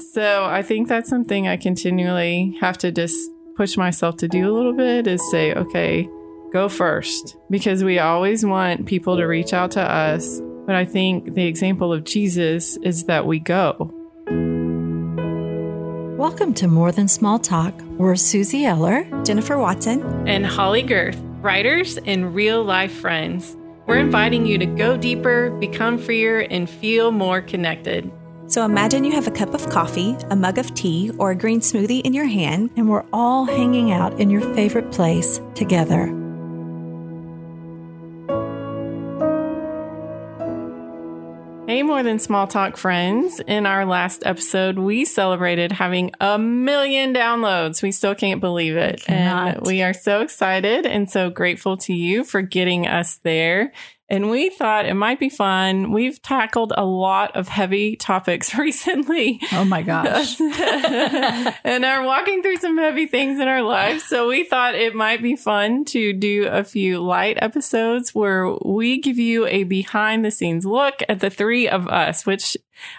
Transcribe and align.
So 0.00 0.46
I 0.46 0.62
think 0.62 0.88
that's 0.88 1.10
something 1.10 1.46
I 1.46 1.58
continually 1.58 2.56
have 2.58 2.78
to 2.78 2.90
just 2.90 3.30
push 3.54 3.76
myself 3.76 4.16
to 4.16 4.28
do 4.28 4.50
a 4.50 4.54
little 4.54 4.72
bit 4.72 5.06
is 5.06 5.20
say, 5.30 5.52
okay, 5.52 6.08
go 6.54 6.70
first 6.70 7.36
because 7.50 7.84
we 7.84 7.98
always 7.98 8.44
want 8.44 8.86
people 8.86 9.18
to 9.18 9.24
reach 9.24 9.52
out 9.52 9.72
to 9.72 9.82
us. 9.82 10.40
But 10.64 10.74
I 10.74 10.86
think 10.86 11.34
the 11.34 11.46
example 11.46 11.92
of 11.92 12.04
Jesus 12.04 12.78
is 12.78 13.04
that 13.04 13.26
we 13.26 13.40
go. 13.40 13.92
Welcome 16.16 16.54
to 16.54 16.66
More 16.66 16.92
Than 16.92 17.06
Small 17.06 17.38
Talk. 17.38 17.78
We're 17.98 18.14
Suzie 18.14 18.64
Eller, 18.64 19.04
Jennifer 19.22 19.58
Watson, 19.58 20.26
and 20.26 20.46
Holley 20.46 20.82
Gerth, 20.82 21.20
writers 21.42 21.98
and 22.06 22.34
real 22.34 22.64
life 22.64 22.92
friends. 22.92 23.54
We're 23.86 23.98
inviting 23.98 24.46
you 24.46 24.56
to 24.56 24.66
go 24.66 24.96
deeper, 24.96 25.50
become 25.50 25.98
freer, 25.98 26.40
and 26.40 26.70
feel 26.70 27.10
more 27.10 27.42
connected. 27.42 28.10
So 28.50 28.64
imagine 28.64 29.04
you 29.04 29.12
have 29.12 29.28
a 29.28 29.30
cup 29.30 29.54
of 29.54 29.70
coffee, 29.70 30.16
a 30.28 30.34
mug 30.34 30.58
of 30.58 30.74
tea, 30.74 31.12
or 31.18 31.30
a 31.30 31.36
green 31.36 31.60
smoothie 31.60 32.02
in 32.02 32.12
your 32.12 32.24
hand, 32.24 32.70
and 32.76 32.90
we're 32.90 33.04
all 33.12 33.44
hanging 33.44 33.92
out 33.92 34.18
in 34.18 34.28
your 34.28 34.40
favorite 34.56 34.90
place 34.90 35.40
together. 35.54 36.06
Hey, 41.68 41.84
more 41.84 42.02
than 42.02 42.18
small 42.18 42.48
talk 42.48 42.76
friends. 42.76 43.38
In 43.46 43.66
our 43.66 43.86
last 43.86 44.24
episode, 44.26 44.80
we 44.80 45.04
celebrated 45.04 45.70
having 45.70 46.10
a 46.20 46.36
million 46.36 47.14
downloads. 47.14 47.80
We 47.84 47.92
still 47.92 48.16
can't 48.16 48.40
believe 48.40 48.76
it. 48.76 49.08
And 49.08 49.60
we 49.64 49.82
are 49.82 49.94
so 49.94 50.22
excited 50.22 50.86
and 50.86 51.08
so 51.08 51.30
grateful 51.30 51.76
to 51.76 51.94
you 51.94 52.24
for 52.24 52.42
getting 52.42 52.88
us 52.88 53.18
there. 53.18 53.70
And 54.10 54.28
we 54.28 54.50
thought 54.50 54.86
it 54.86 54.94
might 54.94 55.20
be 55.20 55.28
fun. 55.28 55.92
We've 55.92 56.20
tackled 56.20 56.72
a 56.76 56.84
lot 56.84 57.36
of 57.36 57.46
heavy 57.46 57.94
topics 57.94 58.54
recently. 58.58 59.40
Oh 59.52 59.64
my 59.64 59.82
gosh. 59.82 60.40
and 60.40 61.84
are 61.84 62.04
walking 62.04 62.42
through 62.42 62.56
some 62.56 62.76
heavy 62.76 63.06
things 63.06 63.38
in 63.38 63.46
our 63.46 63.62
lives. 63.62 64.02
So 64.02 64.28
we 64.28 64.44
thought 64.44 64.74
it 64.74 64.96
might 64.96 65.22
be 65.22 65.36
fun 65.36 65.84
to 65.86 66.12
do 66.12 66.48
a 66.48 66.64
few 66.64 67.00
light 67.00 67.38
episodes 67.40 68.12
where 68.12 68.52
we 68.64 69.00
give 69.00 69.18
you 69.18 69.46
a 69.46 69.62
behind 69.62 70.24
the 70.24 70.32
scenes 70.32 70.66
look 70.66 71.02
at 71.08 71.20
the 71.20 71.30
three 71.30 71.68
of 71.68 71.86
us, 71.86 72.26
which 72.26 72.56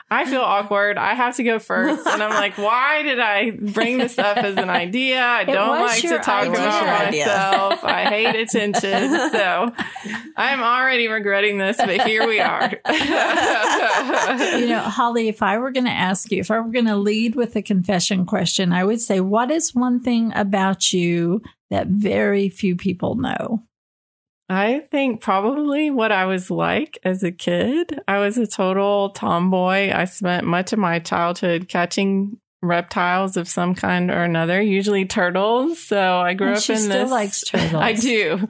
I 0.10 0.26
feel 0.26 0.42
awkward. 0.42 0.98
I 0.98 1.14
have 1.14 1.38
to 1.38 1.44
go 1.44 1.58
first. 1.58 2.06
And 2.06 2.22
I'm 2.22 2.32
like, 2.32 2.58
why 2.58 3.02
did 3.02 3.20
I 3.20 3.52
bring 3.52 3.98
this 3.98 4.20
up 4.20 4.38
as 4.38 4.58
an 4.58 4.70
idea? 4.70 5.22
I 5.22 5.46
don't 5.46 5.80
like 5.80 6.02
to 6.02 6.20
talk 6.20 6.48
idea. 6.48 6.52
about 6.52 7.12
myself. 7.12 7.84
I 7.84 8.06
hate 8.06 8.36
attention. 8.36 9.20
So 9.32 9.74
I'm 10.36 10.62
already 10.62 11.08
regretting 11.08 11.58
this, 11.58 11.78
but 11.78 12.02
here 12.02 12.28
we 12.28 12.40
are. 12.40 12.70
you 14.60 14.68
know, 14.68 14.82
Holley, 14.84 15.30
if 15.30 15.42
I 15.42 15.58
were 15.58 15.72
going 15.72 15.86
to 15.86 15.92
ask 15.92 16.32
you, 16.32 16.40
if 16.40 16.52
I 16.52 16.60
were 16.60 16.72
going 16.72 16.86
to 16.86 16.98
lead 16.98 17.36
with 17.36 17.56
a 17.56 17.62
confession 17.62 18.26
question, 18.26 18.74
I 18.74 18.84
would 18.84 19.00
say, 19.00 19.20
what 19.22 19.52
is 19.52 19.74
one 19.74 20.02
thing 20.02 20.34
about 20.36 20.92
you 20.92 21.42
that 21.70 21.88
very 21.88 22.50
few 22.50 22.76
people 22.76 23.16
know? 23.16 23.64
I 24.52 24.82
think 24.92 25.22
probably 25.22 25.90
what 25.92 26.12
I 26.12 26.26
was 26.26 26.52
like 26.52 26.98
as 27.04 27.24
a 27.24 27.32
kid. 27.32 28.02
I 28.08 28.20
was 28.20 28.38
a 28.38 28.46
total 28.46 29.12
tomboy. 29.12 29.92
I 29.94 30.06
spent 30.06 30.46
much 30.46 30.74
of 30.74 30.80
my 30.80 31.00
childhood 31.00 31.68
catching 31.70 32.38
reptiles 32.62 33.38
of 33.38 33.48
some 33.48 33.74
kind 33.76 34.12
or 34.12 34.24
another, 34.24 34.62
usually 34.62 35.06
turtles. 35.06 35.82
So 35.84 36.20
I 36.20 36.34
grew 36.34 36.50
and 36.50 36.58
up 36.58 36.70
in 36.70 36.78
still 36.78 37.04
this. 37.04 37.12
likes 37.12 37.42
turtles. 37.46 37.82
I 37.82 37.94
do. 37.94 38.46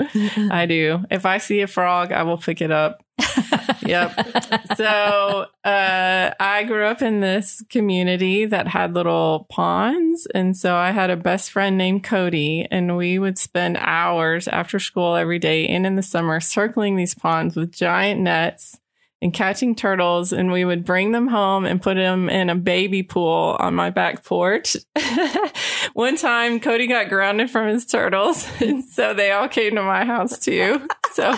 I 0.52 0.66
do. 0.66 1.04
If 1.10 1.26
I 1.26 1.38
see 1.38 1.62
a 1.62 1.68
frog, 1.68 2.12
I 2.12 2.24
will 2.24 2.38
pick 2.38 2.62
it 2.62 2.72
up. 2.72 3.04
yep. 3.92 4.28
So 4.78 5.48
uh, 5.64 6.32
I 6.40 6.64
grew 6.64 6.86
up 6.86 7.02
in 7.02 7.20
this 7.20 7.64
community 7.70 8.46
that 8.46 8.68
had 8.68 8.94
little 8.94 9.48
ponds. 9.50 10.28
And 10.34 10.56
so 10.56 10.76
I 10.76 10.92
had 10.92 11.10
a 11.10 11.18
best 11.18 11.52
friend 11.52 11.78
named 11.78 12.04
Cody, 12.04 12.68
and 12.72 12.96
we 12.98 13.20
would 13.20 13.38
spend 13.38 13.78
hours 13.78 14.48
after 14.48 14.80
school 14.80 15.16
every 15.16 15.40
day 15.40 15.68
and 15.68 15.86
in 15.86 15.96
the 15.96 16.04
summer 16.04 16.40
circling 16.40 16.96
these 16.96 17.14
ponds 17.14 17.56
with 17.56 17.72
giant 17.72 18.22
nets 18.22 18.80
and 19.22 19.34
catching 19.34 19.76
turtles 19.76 20.34
and 20.34 20.52
we 20.52 20.66
would 20.66 20.84
bring 20.84 21.12
them 21.12 21.28
home 21.28 21.66
and 21.66 21.82
put 21.82 21.96
them 21.96 22.30
in 22.30 22.50
a 22.50 22.56
baby 22.56 23.04
pool 23.04 23.56
on 23.60 23.76
my 23.76 23.90
back 23.90 24.26
porch. 24.26 24.76
One 25.94 26.18
time 26.18 26.60
Cody 26.60 26.88
got 26.88 27.10
grounded 27.10 27.50
from 27.50 27.68
his 27.68 27.86
turtles 27.86 28.48
and 28.62 28.84
so 28.84 29.14
they 29.14 29.32
all 29.32 29.48
came 29.48 29.76
to 29.76 29.84
my 29.84 30.06
house 30.06 30.40
too. 30.40 30.88
So 31.14 31.36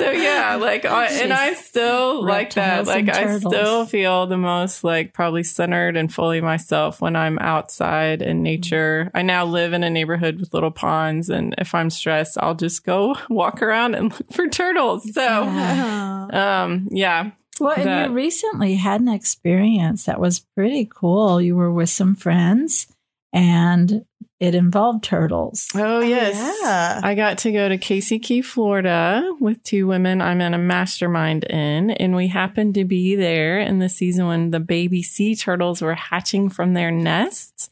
so 0.00 0.10
yeah, 0.10 0.54
like 0.60 0.84
I, 0.84 1.06
and 1.08 1.32
I 1.32 1.54
still 1.54 2.24
like 2.24 2.54
that. 2.54 2.86
Like 2.86 3.08
I 3.08 3.38
still 3.38 3.84
feel 3.86 4.26
the 4.26 4.38
most 4.38 4.82
like 4.82 5.12
probably 5.12 5.44
centered 5.44 5.96
and 5.96 6.12
fully 6.12 6.40
myself 6.40 7.00
when 7.00 7.16
I'm 7.16 7.38
outside 7.38 8.22
in 8.22 8.42
nature. 8.42 9.10
I 9.14 9.22
now 9.22 9.44
live 9.44 9.72
in 9.72 9.84
a 9.84 9.90
neighborhood 9.90 10.40
with 10.40 10.54
little 10.54 10.70
ponds 10.70 11.28
and 11.28 11.54
if 11.58 11.74
I'm 11.74 11.90
stressed, 11.90 12.38
I'll 12.40 12.54
just 12.54 12.84
go 12.84 13.14
walk 13.30 13.62
around 13.62 13.94
and 13.94 14.10
look 14.10 14.32
for 14.32 14.48
turtles. 14.48 15.12
So 15.12 15.22
yeah. 15.22 16.62
um 16.64 16.88
yeah. 16.90 17.32
Well, 17.60 17.74
and 17.76 17.86
that, 17.86 18.08
you 18.08 18.14
recently 18.14 18.76
had 18.76 19.02
an 19.02 19.08
experience 19.08 20.06
that 20.06 20.18
was 20.18 20.46
pretty 20.56 20.88
cool. 20.90 21.42
You 21.42 21.56
were 21.56 21.70
with 21.70 21.90
some 21.90 22.14
friends 22.14 22.86
and 23.34 24.06
it 24.40 24.54
involved 24.54 25.04
turtles. 25.04 25.70
Oh, 25.74 25.98
oh 25.98 26.00
yes. 26.00 26.34
Oh, 26.34 26.60
yeah. 26.62 27.00
I 27.04 27.14
got 27.14 27.38
to 27.38 27.52
go 27.52 27.68
to 27.68 27.76
Casey 27.76 28.18
Key, 28.18 28.40
Florida 28.40 29.36
with 29.38 29.62
two 29.62 29.86
women 29.86 30.22
I'm 30.22 30.40
in 30.40 30.54
a 30.54 30.58
mastermind 30.58 31.44
in. 31.44 31.90
And 31.90 32.16
we 32.16 32.28
happened 32.28 32.74
to 32.74 32.86
be 32.86 33.14
there 33.14 33.60
in 33.60 33.80
the 33.80 33.90
season 33.90 34.26
when 34.26 34.50
the 34.50 34.58
baby 34.58 35.02
sea 35.02 35.36
turtles 35.36 35.82
were 35.82 35.94
hatching 35.94 36.48
from 36.48 36.72
their 36.72 36.90
nests. 36.90 37.68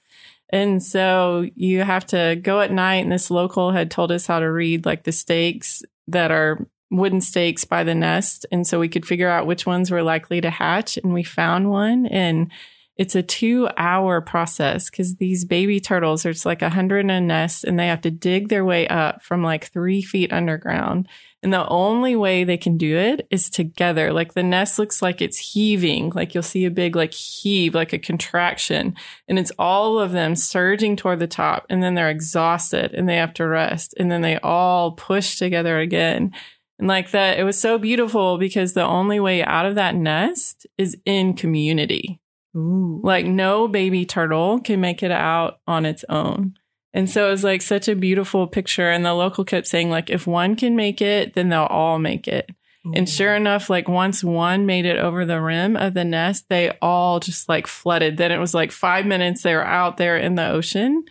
And 0.51 0.83
so 0.83 1.47
you 1.55 1.83
have 1.84 2.06
to 2.09 2.39
go 2.41 2.61
at 2.61 2.71
night. 2.71 3.03
And 3.03 3.12
this 3.12 3.31
local 3.31 3.73
had 3.73 3.91
told 3.91 4.12
us 4.12 4.27
how 4.27 4.39
to 4.39 4.50
read 4.50 4.85
like 4.85 5.05
the 5.05 5.12
stakes 5.12 5.83
that 6.06 6.31
are 6.31 6.67
wooden 6.91 7.23
stakes 7.23 7.65
by 7.65 7.83
the 7.83 7.95
nest. 7.95 8.45
And 8.53 8.67
so 8.67 8.79
we 8.79 8.89
could 8.89 9.06
figure 9.06 9.29
out 9.29 9.47
which 9.47 9.65
ones 9.65 9.91
were 9.91 10.03
likely 10.03 10.43
to 10.43 10.50
hatch. 10.50 10.99
And 10.99 11.15
we 11.15 11.23
found 11.23 11.71
one. 11.71 12.05
And 12.06 12.50
it's 12.99 13.15
a 13.15 13.23
two 13.23 13.69
hour 13.77 14.21
process 14.21 14.91
because 14.91 15.15
these 15.17 15.45
baby 15.45 15.79
turtles, 15.79 16.25
there's 16.25 16.45
like 16.45 16.63
a 16.63 16.71
hundred 16.71 17.01
in 17.01 17.11
a 17.11 17.21
nest 17.21 17.63
and 17.63 17.79
they 17.79 17.87
have 17.87 18.01
to 18.01 18.11
dig 18.11 18.49
their 18.49 18.65
way 18.65 18.89
up 18.89 19.23
from 19.23 19.43
like 19.45 19.71
three 19.71 20.03
feet 20.03 20.33
underground. 20.33 21.09
And 21.41 21.53
the 21.53 21.69
only 21.69 22.17
way 22.17 22.43
they 22.43 22.57
can 22.57 22.77
do 22.77 22.97
it 22.97 23.29
is 23.31 23.49
together. 23.49 24.13
Like 24.13 24.35
the 24.35 24.43
nest 24.43 24.81
looks 24.81 25.01
like 25.01 25.23
it's 25.23 25.53
heaving, 25.53 26.11
like 26.11 26.35
you'll 26.35 26.43
see 26.43 26.65
a 26.65 26.73
big 26.73 26.97
like 26.97 27.15
heave, 27.15 27.73
like 27.73 27.93
a 27.93 28.01
contraction. 28.01 28.97
And 29.29 29.39
it's 29.39 29.53
all 29.61 30.01
of 30.01 30.11
them 30.11 30.35
surging 30.35 30.97
toward 30.97 31.21
the 31.21 31.29
top. 31.29 31.67
And 31.71 31.81
then 31.81 31.95
they're 31.95 32.11
exhausted 32.11 32.93
and 32.95 33.09
they 33.09 33.17
have 33.17 33.35
to 33.35 33.47
rest. 33.47 33.95
And 33.97 34.11
then 34.11 34.23
they 34.23 34.39
all 34.39 34.93
push 34.93 35.39
together 35.39 35.79
again. 35.79 36.33
And 36.81 36.89
like 36.89 37.13
that, 37.13 37.39
it 37.39 37.45
was 37.45 37.61
so 37.61 37.79
beautiful 37.79 38.39
because 38.39 38.73
the 38.73 38.85
only 38.85 39.21
way 39.21 39.45
out 39.45 39.67
of 39.67 39.77
that 39.77 39.95
nest 39.95 40.67
is 40.77 40.97
in 41.05 41.35
community. 41.35 42.21
Ooh. 42.57 43.01
Like 43.03 43.27
no 43.27 43.69
baby 43.69 44.05
turtle 44.07 44.61
can 44.61 44.81
make 44.81 45.03
it 45.03 45.11
out 45.11 45.61
on 45.67 45.85
its 45.87 46.05
own. 46.09 46.55
And 46.95 47.09
so 47.09 47.29
it 47.29 47.31
was 47.31 47.45
like 47.45 47.63
such 47.63 47.89
a 47.89 47.95
beautiful 47.95 48.47
picture. 48.47 48.91
And 48.91 49.05
the 49.05 49.15
local 49.15 49.45
kept 49.45 49.67
saying, 49.67 49.91
like, 49.91 50.11
if 50.11 50.27
one 50.27 50.57
can 50.57 50.75
make 50.75 51.03
it, 51.03 51.35
then 51.35 51.49
they'll 51.49 51.65
all 51.65 51.99
make 51.99 52.27
it. 52.27 52.51
Ooh. 52.87 52.93
And 52.95 53.09
sure 53.09 53.35
enough, 53.37 53.69
like 53.69 53.89
once 53.89 54.25
one 54.25 54.67
made 54.67 54.87
it 54.87 54.99
over 54.99 55.25
the 55.25 55.41
rim 55.41 55.77
of 55.77 55.95
the 55.95 56.05
nest, 56.05 56.47
they 56.49 56.71
all 56.81 57.21
just 57.21 57.49
like 57.49 57.67
flooded. 57.67 58.17
Then 58.17 58.33
it 58.33 58.39
was 58.39 58.55
like 58.55 58.73
five 58.73 59.05
minutes 59.05 59.43
they 59.43 59.55
were 59.55 59.67
out 59.67 59.97
there 59.97 60.17
in 60.17 60.35
the 60.35 60.49
ocean. 60.49 61.05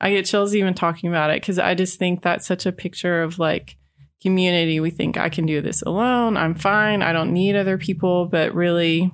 I 0.00 0.12
get 0.12 0.26
chills 0.26 0.54
even 0.54 0.74
talking 0.74 1.08
about 1.08 1.30
it 1.30 1.40
because 1.40 1.58
I 1.58 1.74
just 1.74 1.98
think 1.98 2.22
that's 2.22 2.46
such 2.46 2.66
a 2.66 2.72
picture 2.72 3.22
of 3.22 3.38
like 3.38 3.76
community. 4.22 4.80
We 4.80 4.90
think 4.90 5.16
I 5.16 5.28
can 5.28 5.46
do 5.46 5.60
this 5.60 5.82
alone. 5.82 6.36
I'm 6.36 6.54
fine. 6.54 7.02
I 7.02 7.12
don't 7.12 7.32
need 7.32 7.56
other 7.56 7.78
people. 7.78 8.26
But 8.26 8.54
really, 8.54 9.12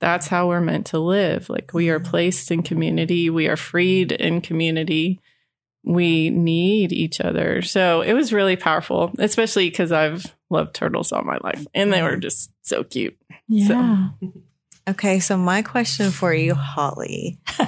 that's 0.00 0.28
how 0.28 0.48
we're 0.48 0.60
meant 0.60 0.86
to 0.86 0.98
live. 0.98 1.48
Like 1.48 1.72
we 1.72 1.90
are 1.90 1.98
mm-hmm. 1.98 2.10
placed 2.10 2.50
in 2.50 2.62
community, 2.62 3.30
we 3.30 3.48
are 3.48 3.56
freed 3.56 4.12
in 4.12 4.40
community. 4.40 5.20
We 5.84 6.28
need 6.30 6.92
each 6.92 7.20
other. 7.20 7.62
So 7.62 8.02
it 8.02 8.12
was 8.12 8.32
really 8.32 8.56
powerful, 8.56 9.12
especially 9.18 9.70
because 9.70 9.92
I've 9.92 10.34
loved 10.50 10.74
turtles 10.74 11.12
all 11.12 11.22
my 11.22 11.38
life 11.42 11.66
and 11.72 11.92
they 11.92 12.02
were 12.02 12.12
mm-hmm. 12.12 12.20
just 12.20 12.50
so 12.62 12.84
cute. 12.84 13.16
Yeah. 13.48 14.08
So. 14.20 14.28
Okay, 14.88 15.20
so 15.20 15.36
my 15.36 15.60
question 15.60 16.10
for 16.10 16.32
you, 16.32 16.54
Holley. 16.54 17.38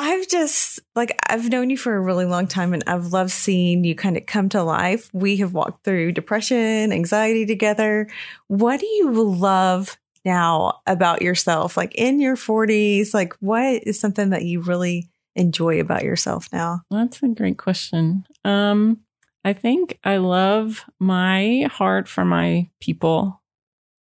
I've 0.00 0.28
just 0.28 0.78
like 0.94 1.18
I've 1.28 1.48
known 1.50 1.70
you 1.70 1.76
for 1.76 1.96
a 1.96 2.00
really 2.00 2.24
long 2.24 2.46
time 2.46 2.72
and 2.72 2.84
I've 2.86 3.08
loved 3.08 3.32
seeing 3.32 3.82
you 3.82 3.96
kind 3.96 4.16
of 4.16 4.26
come 4.26 4.48
to 4.50 4.62
life. 4.62 5.10
We 5.12 5.38
have 5.38 5.54
walked 5.54 5.82
through 5.82 6.12
depression, 6.12 6.92
anxiety 6.92 7.44
together. 7.44 8.06
What 8.46 8.78
do 8.78 8.86
you 8.86 9.10
love 9.10 9.98
now 10.24 10.82
about 10.86 11.20
yourself? 11.20 11.76
Like 11.76 11.96
in 11.96 12.20
your 12.20 12.36
40s, 12.36 13.12
like 13.12 13.34
what 13.40 13.82
is 13.88 13.98
something 13.98 14.30
that 14.30 14.44
you 14.44 14.60
really 14.60 15.10
enjoy 15.34 15.80
about 15.80 16.04
yourself 16.04 16.46
now? 16.52 16.82
That's 16.92 17.20
a 17.24 17.28
great 17.28 17.58
question. 17.58 18.24
Um 18.44 19.00
I 19.44 19.52
think 19.52 19.98
I 20.04 20.18
love 20.18 20.84
my 21.00 21.68
heart 21.72 22.06
for 22.06 22.24
my 22.24 22.70
people. 22.80 23.42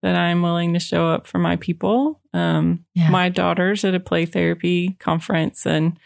That 0.02 0.16
I'm 0.16 0.43
willing 0.43 0.75
to 0.75 0.81
show 0.81 1.08
up 1.08 1.26
for 1.26 1.38
my 1.38 1.56
people. 1.56 2.20
Um, 2.34 2.84
Yeah. 2.94 3.10
My 3.10 3.28
daughter's 3.28 3.84
at 3.84 3.94
a 3.94 4.00
play 4.00 4.26
therapy 4.26 4.96
conference, 4.99 5.66
and 5.66 5.99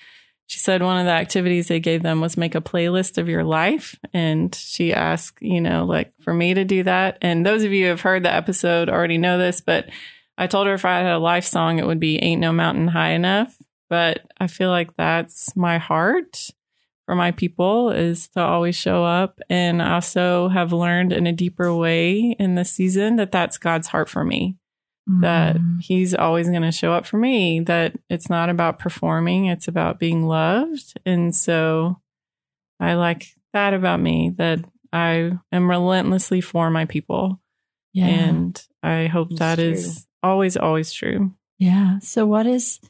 she 0.47 0.61
said 0.61 0.83
one 0.83 0.99
of 0.99 1.07
the 1.07 1.13
activities 1.13 1.69
they 1.69 1.81
gave 1.81 2.03
them 2.03 2.21
was 2.21 2.37
make 2.37 2.55
a 2.55 2.61
playlist 2.61 3.19
of 3.19 3.29
your 3.29 3.43
life. 3.43 3.97
And 4.13 4.55
she 4.55 4.93
asked, 4.93 5.43
you 5.43 5.61
know, 5.61 5.85
like 5.85 6.13
for 6.21 6.33
me 6.33 6.55
to 6.55 6.65
do 6.65 6.85
that. 6.85 7.19
And 7.21 7.45
those 7.45 7.65
of 7.65 7.73
you 7.73 7.85
who 7.85 7.89
have 7.91 8.03
heard 8.03 8.23
the 8.23 8.33
episode 8.33 8.89
already 8.89 9.19
know 9.19 9.39
this, 9.39 9.61
but 9.61 9.89
I 10.39 10.47
told 10.47 10.69
her 10.69 10.75
if 10.75 10.85
I 10.85 10.99
had 10.99 11.13
a 11.13 11.19
life 11.19 11.45
song, 11.45 11.79
it 11.79 11.87
would 11.87 11.99
be 11.99 12.23
Ain't 12.23 12.41
No 12.41 12.53
Mountain 12.53 12.89
High 12.89 13.11
Enough. 13.11 13.57
But 13.89 14.31
I 14.39 14.47
feel 14.47 14.71
like 14.71 14.97
that's 14.97 15.57
my 15.57 15.79
heart 15.79 16.51
for 17.07 17.15
my 17.15 17.31
people 17.31 17.91
is 17.91 18.29
to 18.31 18.41
always 18.41 18.75
show 18.77 19.05
up. 19.05 19.41
And 19.49 19.81
I 19.81 19.95
also 19.95 20.49
have 20.49 20.73
learned 20.73 21.13
in 21.13 21.27
a 21.27 21.33
deeper 21.33 21.75
way 21.75 22.35
in 22.39 22.57
this 22.57 22.73
season 22.73 23.17
that 23.17 23.33
that's 23.33 23.59
God's 23.59 23.87
heart 23.89 24.09
for 24.09 24.25
me, 24.25 24.57
that 25.21 25.57
Mm. 25.57 25.81
He's 25.81 26.15
always 26.15 26.49
going 26.49 26.63
to 26.63 26.73
show 26.73 26.93
up 26.93 27.07
for 27.07 27.17
me, 27.17 27.61
that 27.61 27.95
it's 28.11 28.29
not 28.29 28.51
about 28.51 28.79
performing, 28.81 29.47
it's 29.47 29.69
about 29.69 29.99
being 30.01 30.27
loved. 30.27 30.95
And 31.07 31.35
so 31.35 32.01
I 32.81 32.95
like 32.95 33.29
that 33.53 33.73
about 33.73 34.01
me, 34.01 34.35
that 34.37 34.65
I 34.93 35.33
am 35.53 35.71
relentlessly 35.71 36.41
for 36.41 36.71
my 36.71 36.85
people. 36.87 37.41
yeah. 37.93 38.07
And 38.07 38.63
I 38.83 39.07
hope 39.07 39.31
It's 39.31 39.39
that 39.39 39.57
true. 39.57 39.65
is 39.71 40.07
always, 40.23 40.57
always 40.57 40.93
true. 40.93 41.35
Yeah. 41.59 41.99
So 42.01 42.27
what 42.27 42.47
is 42.47 42.81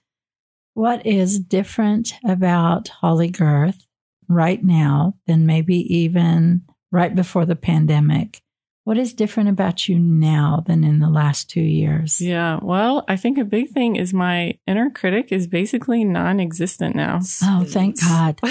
what 0.74 1.06
is 1.06 1.38
different 1.38 2.14
about 2.26 2.88
Holley 2.88 3.30
Gerth 3.30 3.85
right 4.28 4.62
now 4.62 5.14
than 5.26 5.46
maybe 5.46 5.76
even 5.94 6.62
right 6.90 7.14
before 7.14 7.44
the 7.46 7.56
pandemic? 7.56 8.40
What 8.84 8.98
is 8.98 9.12
different 9.14 9.48
about 9.48 9.88
you 9.88 9.98
now 9.98 10.62
than 10.64 10.84
in 10.84 11.00
the 11.00 11.08
last 11.10 11.50
two 11.50 11.60
years? 11.60 12.20
Yeah. 12.20 12.60
Well, 12.62 13.04
I 13.08 13.16
think 13.16 13.36
a 13.36 13.44
big 13.44 13.70
thing 13.70 13.96
is 13.96 14.14
my 14.14 14.60
inner 14.64 14.90
critic 14.90 15.32
is 15.32 15.48
basically 15.48 16.04
non 16.04 16.38
existent 16.38 16.94
now. 16.94 17.18
Oh, 17.42 17.64
thank 17.66 18.00
God. 18.00 18.38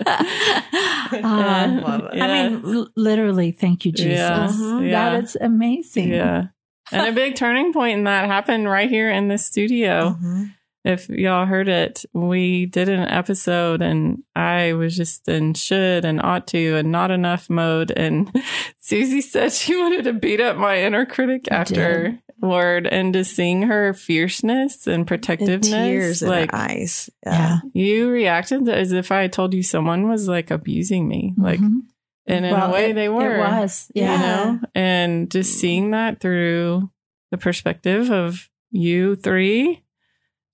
I 0.00 1.80
love 1.82 2.04
it. 2.06 2.16
Yeah. 2.16 2.24
I 2.24 2.48
mean, 2.48 2.62
l- 2.64 2.88
literally, 2.96 3.52
thank 3.52 3.84
you, 3.84 3.92
Jesus. 3.92 4.16
Yeah. 4.18 4.48
Mhm. 4.48 4.90
Yeah. 4.90 5.10
That 5.10 5.24
is 5.24 5.36
amazing. 5.40 6.08
Yeah. 6.10 6.46
And 6.90 7.06
a 7.06 7.12
big 7.12 7.34
turning 7.36 7.72
point 7.72 7.98
in 7.98 8.04
that 8.04 8.26
happened 8.26 8.68
right 8.68 8.88
here 8.90 9.10
in 9.10 9.28
the 9.28 9.38
studio. 9.38 10.16
Mhm. 10.20 10.54
If 10.84 11.08
y'all 11.08 11.44
heard 11.44 11.68
it, 11.68 12.04
we 12.14 12.66
did 12.66 12.88
an 12.88 13.08
episode 13.08 13.82
and 13.82 14.22
I 14.34 14.72
was 14.74 14.96
just 14.96 15.28
in 15.28 15.54
should 15.54 16.04
and 16.04 16.22
ought 16.22 16.46
to 16.48 16.76
and 16.76 16.90
not 16.92 17.10
enough 17.10 17.50
mode. 17.50 17.90
And 17.94 18.32
Suzie 18.82 19.22
said 19.22 19.52
she 19.52 19.76
wanted 19.76 20.04
to 20.04 20.12
beat 20.12 20.40
up 20.40 20.56
my 20.56 20.78
inner 20.82 21.04
critic 21.04 21.46
after 21.50 22.18
word 22.40 22.86
and 22.86 23.12
to 23.14 23.24
sing 23.24 23.62
her 23.62 23.92
fierceness 23.92 24.86
and 24.86 24.94
And 24.98 25.06
protectiveness. 25.08 25.68
tears 25.68 26.22
in 26.22 26.28
like 26.28 26.52
her 26.52 26.56
eyes. 26.58 27.10
Yeah. 27.26 27.58
you 27.74 28.08
reacted 28.10 28.68
as 28.68 28.92
if 28.92 29.10
I 29.10 29.26
told 29.26 29.52
you 29.54 29.62
someone 29.64 30.08
was 30.08 30.28
like 30.28 30.50
abusing 30.52 31.08
me. 31.08 31.34
Like 31.36 31.58
Mhm. 31.60 31.80
and 32.26 32.44
in 32.46 32.52
Well, 32.52 32.70
a 32.70 32.72
way 32.72 32.90
it- 32.90 32.94
they 32.94 33.08
were. 33.08 33.34
It 33.34 33.38
was. 33.40 33.90
you 33.94 34.02
Yeah. 34.04 34.16
know 34.22 34.60
and 34.76 35.28
just 35.30 35.58
seeing 35.58 35.90
that 35.90 36.20
through 36.20 36.88
the 37.32 37.38
perspective 37.38 38.10
of 38.12 38.48
you 38.70 39.16
three 39.16 39.82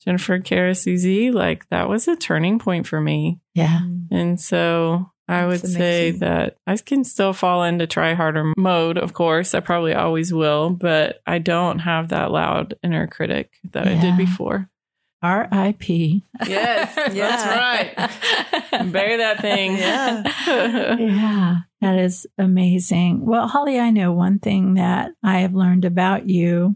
jennifer 0.04 0.38
kara 0.38 0.72
suzie 0.72 1.32
like 1.32 1.68
that 1.70 1.88
was 1.88 2.06
a 2.08 2.16
turning 2.16 2.58
point 2.58 2.86
for 2.86 3.00
me 3.00 3.40
Yeah. 3.54 3.80
and 4.10 4.38
so 4.40 5.10
i 5.28 5.46
would 5.46 5.60
say 5.66 6.10
that 6.12 6.56
i 6.66 6.76
can 6.76 7.04
still 7.04 7.32
fall 7.32 7.62
into 7.64 7.86
try 7.86 8.12
harder 8.14 8.52
mode 8.58 8.98
of 8.98 9.14
course 9.14 9.54
i 9.54 9.60
probably 9.60 9.94
always 9.94 10.32
will 10.32 10.70
but 10.70 11.20
i 11.26 11.38
don't 11.38 11.78
have 11.80 12.08
that 12.10 12.30
loud 12.30 12.74
inner 12.82 13.06
critic 13.06 13.50
that 13.72 13.88
i 13.88 13.94
did 14.00 14.16
before 14.16 14.68
R.I.P. 15.22 16.22
yes 16.46 16.94
that's 17.14 17.46
right 17.46 18.92
bury 18.92 19.16
that 19.16 19.40
thing 19.40 19.76
Yeah. 19.78 20.22
yeah, 20.98 21.56
that 21.80 21.98
is 21.98 22.26
amazing. 22.36 23.24
Well, 23.24 23.48
Holley, 23.48 23.80
I 23.80 23.88
know 23.88 24.12
one 24.12 24.38
thing 24.38 24.74
that 24.74 25.12
I 25.22 25.38
have 25.40 25.54
learned 25.54 25.86
about 25.86 26.28
you 26.28 26.74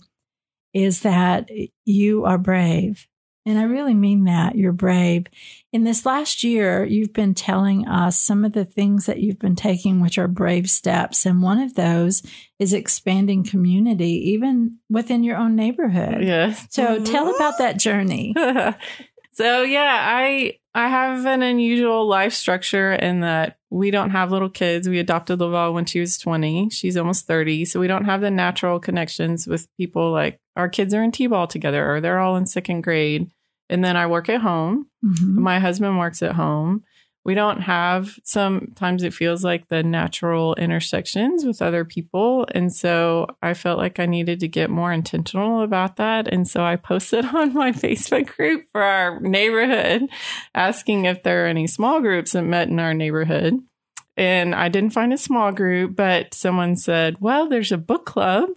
is 0.72 1.00
that 1.00 1.50
you 1.84 2.24
are 2.24 2.38
brave. 2.38 3.06
And 3.48 3.58
I 3.58 3.62
really 3.62 3.94
mean 3.94 4.24
that. 4.24 4.56
You're 4.56 4.72
brave. 4.72 5.24
In 5.72 5.84
this 5.84 6.04
last 6.04 6.44
year, 6.44 6.84
you've 6.84 7.14
been 7.14 7.32
telling 7.32 7.88
us 7.88 8.18
some 8.18 8.44
of 8.44 8.52
the 8.52 8.66
things 8.66 9.06
that 9.06 9.20
you've 9.20 9.38
been 9.38 9.56
taking, 9.56 10.00
which 10.00 10.18
are 10.18 10.28
brave 10.28 10.68
steps. 10.68 11.24
And 11.24 11.40
one 11.40 11.58
of 11.58 11.74
those 11.74 12.22
is 12.58 12.74
expanding 12.74 13.44
community, 13.44 14.32
even 14.32 14.76
within 14.90 15.24
your 15.24 15.38
own 15.38 15.56
neighborhood. 15.56 16.22
yes 16.22 16.66
So 16.68 17.02
tell 17.02 17.24
mm-hmm. 17.24 17.36
about 17.36 17.56
that 17.56 17.78
journey. 17.78 18.34
so 19.32 19.62
yeah, 19.62 19.98
I 20.02 20.58
I 20.74 20.88
have 20.88 21.24
an 21.24 21.42
unusual 21.42 22.06
life 22.06 22.34
structure 22.34 22.92
in 22.92 23.20
that 23.20 23.56
we 23.70 23.90
don't 23.90 24.10
have 24.10 24.30
little 24.30 24.50
kids. 24.50 24.90
We 24.90 24.98
adopted 24.98 25.40
Laval 25.40 25.72
when 25.72 25.86
she 25.86 26.00
was 26.00 26.18
20. 26.18 26.68
She's 26.68 26.98
almost 26.98 27.26
30. 27.26 27.64
So 27.64 27.80
we 27.80 27.86
don't 27.86 28.04
have 28.04 28.20
the 28.20 28.30
natural 28.30 28.78
connections 28.78 29.46
with 29.46 29.74
people 29.78 30.12
like 30.12 30.38
our 30.54 30.68
kids 30.68 30.92
are 30.92 31.02
in 31.02 31.12
T-ball 31.12 31.46
together 31.46 31.90
or 31.90 32.00
they're 32.00 32.20
all 32.20 32.36
in 32.36 32.44
second 32.44 32.82
grade. 32.82 33.30
And 33.70 33.84
then 33.84 33.96
I 33.96 34.06
work 34.06 34.28
at 34.28 34.40
home. 34.40 34.86
Mhm. 35.04 35.34
My 35.36 35.58
husband 35.58 35.98
works 35.98 36.22
at 36.22 36.34
home. 36.34 36.82
We 37.24 37.34
don't 37.34 37.60
have 37.60 38.18
sometimes 38.24 39.02
it 39.02 39.12
feels 39.12 39.44
like 39.44 39.68
the 39.68 39.82
natural 39.82 40.54
intersections 40.54 41.44
with 41.44 41.60
other 41.60 41.84
people. 41.84 42.46
And 42.54 42.72
so 42.74 43.26
I 43.42 43.52
felt 43.52 43.76
like 43.78 44.00
I 44.00 44.06
needed 44.06 44.40
to 44.40 44.48
get 44.48 44.70
more 44.70 44.92
intentional 44.92 45.60
about 45.60 45.96
that. 45.96 46.26
And 46.28 46.48
so 46.48 46.64
I 46.64 46.76
posted 46.76 47.26
on 47.34 47.52
my 47.52 47.72
Facebook 47.72 48.34
group 48.34 48.64
for 48.72 48.82
our 48.82 49.20
neighborhood 49.20 50.08
asking 50.54 51.04
if 51.04 51.22
there 51.22 51.44
are 51.44 51.48
any 51.48 51.66
small 51.66 52.00
groups 52.00 52.32
that 52.32 52.44
met 52.44 52.68
in 52.68 52.80
our 52.80 52.94
neighborhood. 52.94 53.58
And 54.16 54.54
I 54.54 54.68
didn't 54.68 54.94
find 54.94 55.12
a 55.12 55.18
small 55.18 55.52
group, 55.52 55.94
but 55.94 56.32
someone 56.32 56.76
said, 56.76 57.16
well, 57.20 57.48
there's 57.48 57.72
a 57.72 57.78
book 57.78 58.06
club. 58.06 58.48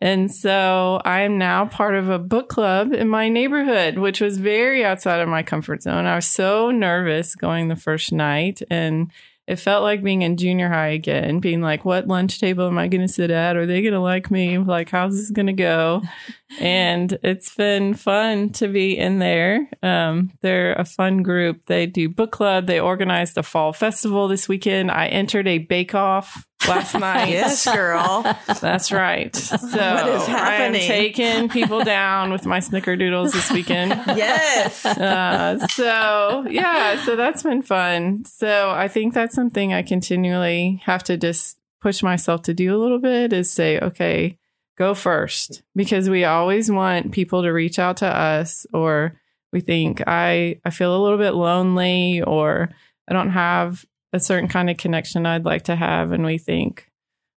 And 0.00 0.32
so 0.32 1.00
I 1.04 1.22
am 1.22 1.38
now 1.38 1.64
part 1.66 1.94
of 1.94 2.10
a 2.10 2.18
book 2.18 2.48
club 2.48 2.92
in 2.92 3.08
my 3.08 3.28
neighborhood, 3.28 3.98
which 3.98 4.20
was 4.20 4.38
very 4.38 4.84
outside 4.84 5.20
of 5.20 5.28
my 5.28 5.42
comfort 5.42 5.82
zone. 5.82 6.06
I 6.06 6.16
was 6.16 6.26
so 6.26 6.70
nervous 6.70 7.34
going 7.34 7.68
the 7.68 7.76
first 7.76 8.12
night 8.12 8.60
and 8.70 9.10
it 9.46 9.56
felt 9.56 9.84
like 9.84 10.02
being 10.02 10.22
in 10.22 10.36
junior 10.36 10.68
high 10.68 10.88
again, 10.88 11.38
being 11.38 11.62
like, 11.62 11.84
what 11.84 12.08
lunch 12.08 12.40
table 12.40 12.66
am 12.66 12.78
I 12.78 12.88
going 12.88 13.02
to 13.02 13.12
sit 13.12 13.30
at? 13.30 13.56
Are 13.56 13.64
they 13.64 13.80
going 13.80 13.94
to 13.94 14.00
like 14.00 14.28
me? 14.28 14.58
Like, 14.58 14.90
how's 14.90 15.16
this 15.16 15.30
going 15.30 15.46
to 15.46 15.52
go? 15.52 16.02
and 16.60 17.16
it's 17.22 17.54
been 17.54 17.94
fun 17.94 18.50
to 18.50 18.66
be 18.66 18.98
in 18.98 19.20
there. 19.20 19.68
Um, 19.84 20.32
they're 20.40 20.72
a 20.72 20.84
fun 20.84 21.22
group. 21.22 21.66
They 21.66 21.86
do 21.86 22.08
book 22.08 22.32
club. 22.32 22.66
They 22.66 22.80
organized 22.80 23.38
a 23.38 23.44
fall 23.44 23.72
festival 23.72 24.26
this 24.26 24.48
weekend. 24.48 24.90
I 24.90 25.06
entered 25.06 25.46
a 25.46 25.58
bake 25.58 25.94
off 25.94 26.44
last 26.68 26.94
night. 26.98 27.28
yes, 27.30 27.64
girl. 27.64 28.22
That's 28.60 28.90
right. 28.92 29.34
So 29.34 29.56
What 29.56 29.68
is 30.08 30.22
I 30.28 30.32
am 30.32 30.36
happening? 30.72 30.86
taking 30.86 31.48
people 31.48 31.82
down 31.84 32.32
with 32.32 32.46
my 32.46 32.58
snickerdoodles 32.60 33.32
this 33.32 33.50
weekend. 33.50 33.92
Yes. 34.16 34.84
Uh, 34.84 35.66
so 35.68 36.46
yeah, 36.48 37.02
so 37.04 37.16
that's 37.16 37.42
been 37.42 37.62
fun. 37.62 38.24
So 38.24 38.70
I 38.70 38.88
think 38.88 39.14
that's 39.14 39.34
something 39.34 39.72
I 39.72 39.82
continually 39.82 40.80
have 40.84 41.02
to 41.04 41.16
just 41.16 41.58
push 41.80 42.02
myself 42.02 42.42
to 42.42 42.54
do 42.54 42.74
a 42.74 42.78
little 42.80 42.98
bit 42.98 43.32
is 43.32 43.50
say, 43.50 43.78
okay, 43.78 44.38
go 44.78 44.94
first 44.94 45.62
because 45.74 46.08
we 46.10 46.24
always 46.24 46.70
want 46.70 47.12
people 47.12 47.42
to 47.42 47.50
reach 47.50 47.78
out 47.78 47.98
to 47.98 48.06
us 48.06 48.66
or 48.72 49.20
we 49.52 49.60
think 49.60 50.02
I 50.06 50.60
I 50.64 50.70
feel 50.70 50.96
a 50.96 51.02
little 51.02 51.18
bit 51.18 51.34
lonely 51.34 52.22
or 52.22 52.70
I 53.08 53.12
don't 53.12 53.30
have 53.30 53.84
a 54.12 54.20
certain 54.20 54.48
kind 54.48 54.70
of 54.70 54.76
connection 54.76 55.26
I'd 55.26 55.44
like 55.44 55.64
to 55.64 55.76
have 55.76 56.12
and 56.12 56.24
we 56.24 56.38
think 56.38 56.88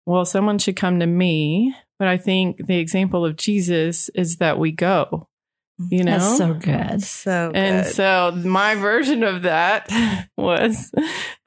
well 0.06 0.26
someone 0.26 0.58
should 0.60 0.76
come 0.76 1.00
to 1.00 1.08
me 1.08 1.74
but 2.00 2.08
I 2.08 2.18
think 2.18 2.68
the 2.68 2.78
example 2.78 3.26
of 3.26 3.36
Jesus 3.38 4.10
is 4.10 4.38
that 4.38 4.60
we 4.60 4.72
go 4.72 5.28
you 5.92 6.04
know 6.04 6.18
That's 6.18 6.38
so 6.40 6.54
good. 6.56 7.04
So 7.04 7.50
good. 7.50 7.56
and 7.56 7.86
so 7.86 8.32
my 8.44 8.74
version 8.74 9.22
of 9.24 9.44
that 9.44 9.88
was 10.38 10.92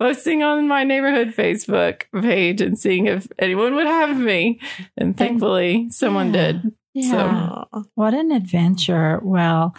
posting 0.01 0.45
on 0.45 0.69
my 0.69 0.85
neighborhood 0.85 1.35
Facebook 1.37 2.03
page 2.23 2.61
and 2.61 2.79
seeing 2.79 3.07
if 3.07 3.27
anyone 3.41 3.75
would 3.75 3.89
have 3.89 4.17
me. 4.17 4.61
And 4.97 5.17
thankfully 5.17 5.89
someone 5.91 6.33
Yeah. 6.33 6.53
did. 6.53 6.73
Yeah. 6.95 7.65
Aw. 7.73 7.83
What 7.97 8.15
an 8.15 8.31
adventure. 8.31 9.19
Well, 9.23 9.75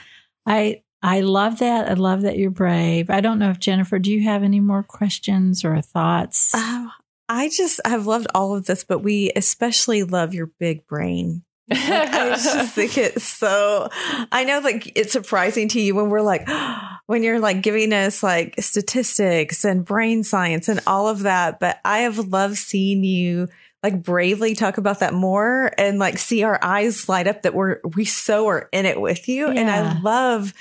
I 0.46 0.84
I 1.04 1.22
love 1.22 1.60
that. 1.60 1.90
I 1.90 1.94
love 1.94 2.22
that 2.22 2.38
you're 2.38 2.52
brave. 2.52 3.10
I 3.10 3.22
don't 3.22 3.40
know 3.40 3.50
if 3.50 3.60
Jennifer, 3.60 3.98
do 3.98 4.12
you 4.12 4.24
have 4.24 4.44
any 4.44 4.60
more 4.60 4.84
questions 4.84 5.66
or 5.66 5.82
thoughts? 5.82 6.54
Um, 6.54 6.92
I 7.28 7.50
just 7.50 7.80
I 7.86 7.90
have 7.90 8.08
loved 8.08 8.28
all 8.36 8.56
of 8.56 8.66
this, 8.66 8.84
but 8.84 9.00
we 9.00 9.32
especially 9.36 10.04
love 10.04 10.34
your 10.34 10.48
big 10.60 10.86
brain. 10.86 11.44
Like, 11.70 11.80
I 11.90 12.30
just 12.32 12.76
think 12.76 12.98
it's 12.98 13.24
so. 13.24 13.90
I 14.32 14.44
know, 14.44 14.60
like 14.60 14.92
it's 14.96 15.14
surprising 15.14 15.70
to 15.70 15.82
you 15.82 15.96
when 15.96 16.10
we're 16.10 16.22
like, 16.22 16.48
when 17.08 17.24
you're 17.24 17.40
like 17.40 17.62
giving 17.62 17.94
us 17.94 18.22
like 18.22 18.56
statistics 18.60 19.64
and 19.64 19.86
brain 19.86 20.24
science 20.24 20.68
and 20.68 20.82
all 20.86 21.08
of 21.08 21.22
that. 21.22 21.60
But 21.60 21.80
I 21.84 22.00
have 22.00 22.20
loved 22.20 22.58
seeing 22.58 23.04
you 23.04 23.48
like 23.82 24.04
bravely 24.04 24.54
talk 24.54 24.78
about 24.78 25.00
that 25.00 25.14
more 25.14 25.72
and 25.78 25.98
like 25.98 26.20
see 26.20 26.44
our 26.44 26.60
eyes 26.62 27.10
light 27.10 27.28
up 27.28 27.42
that 27.42 27.56
we're 27.56 27.80
we 27.96 28.06
so 28.06 28.48
are 28.50 28.70
in 28.72 28.86
it 28.86 29.00
with 29.02 29.28
you. 29.28 29.48
And 29.48 29.70
I 29.70 30.00
love 30.02 30.54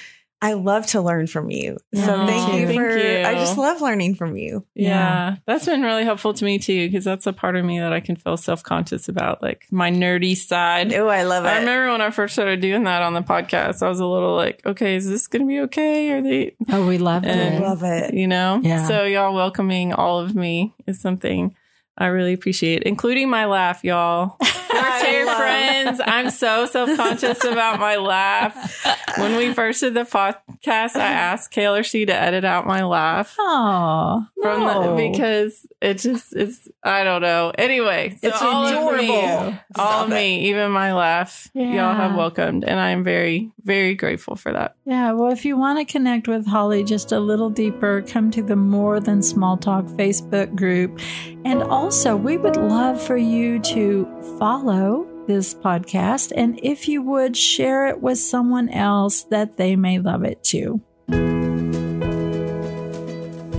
I 0.42 0.54
love 0.54 0.86
to 0.88 1.02
learn 1.02 1.26
from 1.26 1.50
you. 1.50 1.76
So 1.94 2.00
Yeah, 2.00 2.24
me 2.24 2.26
thank 2.32 2.50
too. 2.50 2.58
you 2.58 2.66
Thank 2.66 2.80
for 2.80 2.96
you. 2.96 3.24
I 3.26 3.34
just 3.34 3.58
love 3.58 3.82
learning 3.82 4.14
from 4.14 4.36
you. 4.36 4.64
Yeah. 4.74 4.88
Yeah. 4.88 5.36
that's 5.46 5.66
been 5.66 5.82
really 5.82 6.04
helpful 6.04 6.32
to 6.32 6.44
me 6.46 6.58
too, 6.58 6.88
because 6.88 7.04
that's 7.04 7.26
a 7.26 7.32
part 7.34 7.56
of 7.56 7.64
me 7.64 7.78
that 7.78 7.92
I 7.92 8.00
can 8.00 8.16
feel 8.16 8.38
self 8.38 8.62
conscious 8.62 9.08
about, 9.08 9.42
like 9.42 9.66
my 9.70 9.90
nerdy 9.90 10.34
side. 10.34 10.94
Oh, 10.94 11.08
I 11.08 11.24
love 11.24 11.44
it. 11.44 11.48
I 11.48 11.58
remember 11.58 11.92
when 11.92 12.00
I 12.00 12.08
first 12.10 12.32
started 12.34 12.60
doing 12.62 12.84
that 12.84 13.02
on 13.02 13.12
the 13.12 13.20
podcast, 13.20 13.82
I 13.82 13.88
was 13.90 14.00
a 14.00 14.06
little 14.06 14.34
like, 14.34 14.62
okay, 14.64 14.96
is 14.96 15.06
this 15.08 15.26
going 15.26 15.42
to 15.42 15.48
be 15.48 15.60
okay? 15.60 16.10
Are 16.12 16.22
they, 16.22 16.54
Oh, 16.70 16.86
we 16.86 16.96
love 16.96 17.24
I 17.24 17.28
And- 17.28 17.54
it. 17.56 17.60
love 17.60 17.82
it. 17.82 18.14
you 18.14 18.26
know? 18.26 18.60
Yeah. 18.62 18.86
So 18.88 19.04
y'all 19.04 19.34
welcoming 19.34 19.92
all 19.92 20.20
of 20.20 20.34
me 20.34 20.72
is 20.86 21.00
something 21.00 21.54
I 21.98 22.06
really 22.06 22.32
appreciate, 22.32 22.84
including 22.84 23.28
my 23.28 23.44
laugh, 23.44 23.84
y'all. 23.84 24.36
I 24.40 25.02
Dear 25.02 25.09
love- 25.09 25.09
friends, 25.40 26.00
I'm 26.04 26.30
so 26.30 26.66
self 26.66 26.96
conscious 26.96 27.44
about 27.44 27.80
my 27.80 27.96
laugh. 27.96 28.84
When 29.18 29.36
we 29.36 29.52
first 29.54 29.80
did 29.80 29.94
the 29.94 30.00
podcast, 30.04 30.96
I 30.96 31.10
asked 31.12 31.52
Kayla 31.52 31.84
she 31.84 32.06
to 32.06 32.14
edit 32.14 32.44
out 32.44 32.66
my 32.66 32.84
laugh 32.84 33.34
Oh, 33.38 34.26
from 34.42 34.60
no. 34.60 34.96
the 34.96 35.10
because 35.10 35.66
it 35.80 35.94
just 35.98 36.34
is 36.36 36.70
I 36.82 37.04
don't 37.04 37.22
know. 37.22 37.52
Anyway, 37.58 38.16
so 38.20 38.28
It's 38.28 38.42
all 38.42 38.66
of 38.66 38.96
me, 38.96 39.08
adorable. 39.08 39.58
all 39.76 40.04
of 40.04 40.10
me, 40.10 40.48
even 40.48 40.70
my 40.70 40.92
laugh, 40.94 41.48
y'all 41.54 41.94
have 41.94 42.14
welcomed, 42.14 42.64
and 42.64 42.78
I 42.78 42.90
am 42.90 43.02
very, 43.04 43.50
very 43.62 43.94
grateful 43.94 44.36
for 44.36 44.52
that. 44.52 44.76
Yeah, 44.84 45.12
well, 45.12 45.30
if 45.32 45.44
you 45.44 45.56
want 45.56 45.78
to 45.78 45.90
connect 45.90 46.28
with 46.28 46.46
Holley 46.46 46.84
just 46.84 47.12
a 47.12 47.20
little 47.20 47.50
deeper, 47.50 48.02
come 48.02 48.30
to 48.32 48.42
the 48.42 48.56
More 48.56 49.00
Than 49.00 49.22
Small 49.22 49.56
Talk 49.56 49.84
Facebook 49.86 50.54
group. 50.54 50.98
And 51.44 51.62
also, 51.62 52.16
we 52.16 52.36
would 52.36 52.56
love 52.56 53.00
for 53.02 53.16
you 53.16 53.58
to 53.60 54.06
follow 54.38 55.06
this 55.26 55.54
podcast. 55.54 56.32
And 56.34 56.58
if 56.62 56.88
you 56.88 57.02
would, 57.02 57.36
share 57.36 57.88
it 57.88 58.00
with 58.00 58.18
someone 58.18 58.68
else 58.68 59.24
that 59.24 59.56
they 59.56 59.76
may 59.76 59.98
love 59.98 60.24
it 60.24 60.42
too. 60.42 60.80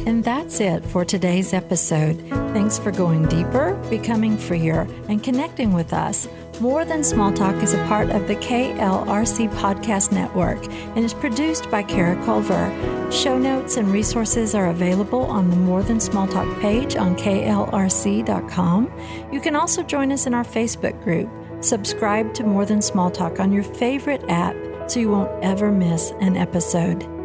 And 0.07 0.23
that's 0.23 0.59
it 0.59 0.83
for 0.85 1.05
today's 1.05 1.53
episode. 1.53 2.19
Thanks 2.53 2.77
for 2.77 2.91
going 2.91 3.27
deeper, 3.27 3.73
becoming 3.89 4.37
freer, 4.37 4.87
and 5.07 5.23
connecting 5.23 5.73
with 5.73 5.93
us. 5.93 6.27
More 6.59 6.85
Than 6.85 7.03
Small 7.03 7.31
Talk 7.31 7.55
is 7.63 7.73
a 7.73 7.83
part 7.87 8.11
of 8.11 8.27
the 8.27 8.35
KLRC 8.35 9.49
Podcast 9.55 10.11
Network 10.11 10.63
and 10.65 10.99
is 10.99 11.13
produced 11.13 11.71
by 11.71 11.81
Kara 11.81 12.15
Culver. 12.23 13.09
Show 13.11 13.39
notes 13.39 13.77
and 13.77 13.91
resources 13.91 14.53
are 14.53 14.69
available 14.69 15.23
on 15.25 15.49
the 15.49 15.55
More 15.55 15.81
Than 15.81 15.99
Small 15.99 16.27
Talk 16.27 16.59
page 16.59 16.95
on 16.95 17.15
klrc.com. 17.15 18.91
You 19.31 19.41
can 19.41 19.55
also 19.55 19.81
join 19.81 20.11
us 20.11 20.27
in 20.27 20.35
our 20.35 20.43
Facebook 20.43 21.01
group. 21.03 21.29
Subscribe 21.61 22.33
to 22.33 22.43
More 22.43 22.65
Than 22.65 22.81
Small 22.81 23.11
Talk 23.11 23.39
on 23.39 23.51
your 23.51 23.63
favorite 23.63 24.23
app 24.27 24.55
so 24.89 24.99
you 24.99 25.09
won't 25.09 25.31
ever 25.43 25.71
miss 25.71 26.11
an 26.19 26.35
episode. 26.35 27.20